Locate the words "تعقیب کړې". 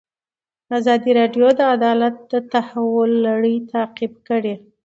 3.71-4.55